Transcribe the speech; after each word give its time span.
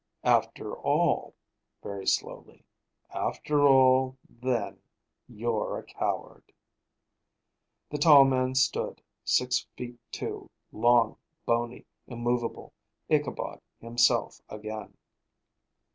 "After 0.23 0.75
all" 0.75 1.35
very 1.83 2.07
slowly 2.07 2.65
"after 3.13 3.67
all, 3.67 4.17
then, 4.27 4.81
you're 5.27 5.77
a 5.77 5.83
coward." 5.83 6.51
The 7.91 7.99
tall 7.99 8.25
man 8.25 8.55
stood 8.55 8.97
up; 8.99 9.01
six 9.23 9.67
feet 9.77 9.99
two, 10.11 10.49
long, 10.71 11.17
bony, 11.45 11.85
immovable: 12.07 12.73
Ichabod 13.09 13.61
himself 13.79 14.41
again. 14.49 14.97